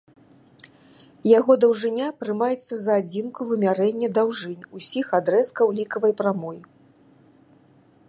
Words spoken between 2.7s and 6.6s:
за адзінку вымярэння даўжынь усіх адрэзкаў лікавай прамой.